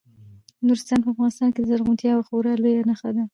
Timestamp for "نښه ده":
2.89-3.23